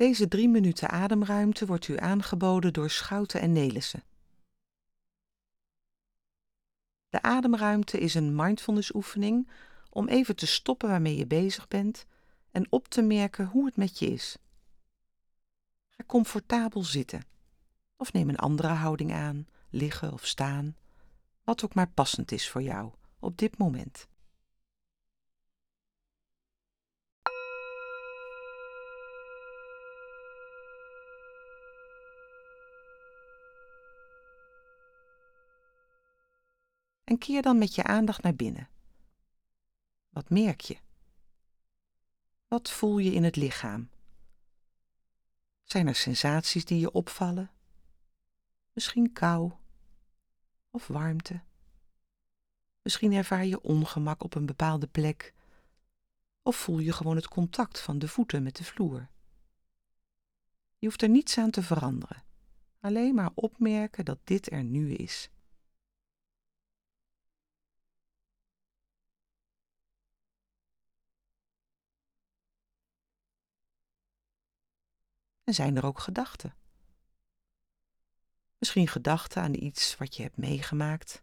[0.00, 4.02] Deze drie minuten ademruimte wordt u aangeboden door Schouten en Nelissen.
[7.08, 9.50] De ademruimte is een mindfulness oefening
[9.90, 12.06] om even te stoppen waarmee je bezig bent
[12.50, 14.36] en op te merken hoe het met je is.
[15.88, 17.24] Ga comfortabel zitten
[17.96, 20.76] of neem een andere houding aan, liggen of staan,
[21.44, 24.08] wat ook maar passend is voor jou op dit moment.
[37.10, 38.68] En keer dan met je aandacht naar binnen.
[40.08, 40.76] Wat merk je?
[42.48, 43.90] Wat voel je in het lichaam?
[45.64, 47.50] Zijn er sensaties die je opvallen?
[48.72, 49.52] Misschien kou
[50.70, 51.40] of warmte.
[52.82, 55.34] Misschien ervaar je ongemak op een bepaalde plek
[56.42, 59.08] of voel je gewoon het contact van de voeten met de vloer.
[60.78, 62.22] Je hoeft er niets aan te veranderen,
[62.80, 65.30] alleen maar opmerken dat dit er nu is.
[75.50, 76.54] En zijn er ook gedachten?
[78.58, 81.22] Misschien gedachten aan iets wat je hebt meegemaakt.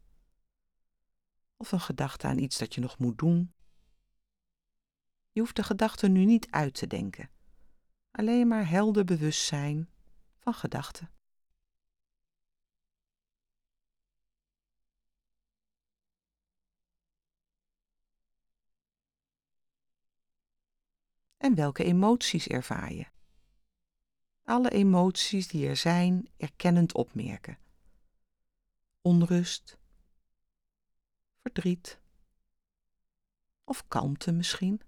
[1.57, 3.53] Of een gedachte aan iets dat je nog moet doen.
[5.31, 7.29] Je hoeft de gedachten nu niet uit te denken.
[8.11, 9.89] Alleen maar helder bewustzijn
[10.39, 11.11] van gedachten.
[21.37, 23.15] En welke emoties ervaar je?
[24.47, 27.57] Alle emoties die er zijn erkennend opmerken.
[29.01, 29.77] Onrust,
[31.41, 31.99] verdriet
[33.63, 34.81] of kalmte misschien.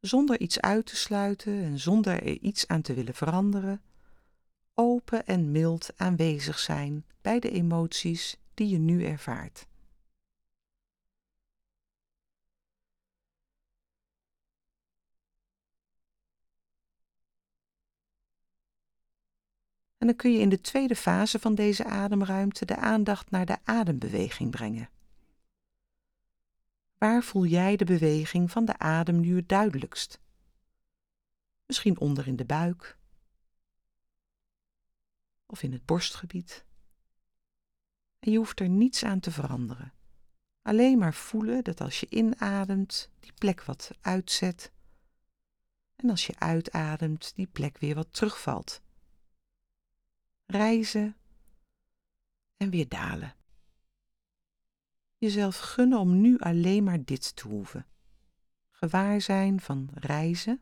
[0.00, 3.82] Zonder iets uit te sluiten en zonder er iets aan te willen veranderen,
[4.74, 9.66] open en mild aanwezig zijn bij de emoties die je nu ervaart.
[19.98, 23.58] En dan kun je in de tweede fase van deze ademruimte de aandacht naar de
[23.64, 24.90] adembeweging brengen.
[26.98, 30.20] Waar voel jij de beweging van de adem nu het duidelijkst?
[31.66, 32.98] Misschien onder in de buik
[35.46, 36.64] of in het borstgebied.
[38.18, 39.92] En je hoeft er niets aan te veranderen.
[40.62, 44.72] Alleen maar voelen dat als je inademt, die plek wat uitzet.
[45.96, 48.84] En als je uitademt, die plek weer wat terugvalt
[50.46, 51.16] reizen
[52.56, 53.34] en weer dalen.
[55.18, 57.86] Jezelf gunnen om nu alleen maar dit te hoeven.
[58.70, 60.60] Gewaarzijn van reizen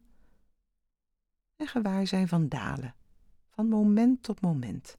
[1.56, 2.94] en gewaarzijn van dalen,
[3.50, 4.98] van moment tot moment.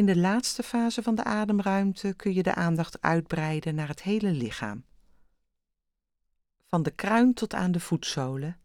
[0.00, 4.30] In de laatste fase van de ademruimte kun je de aandacht uitbreiden naar het hele
[4.30, 4.84] lichaam.
[6.66, 8.60] Van de kruin tot aan de voetzolen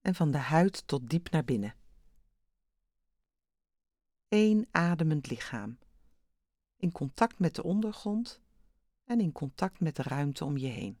[0.00, 1.74] en van de huid tot diep naar binnen.
[4.28, 5.78] Eén ademend lichaam,
[6.76, 8.40] in contact met de ondergrond
[9.04, 10.98] en in contact met de ruimte om je heen.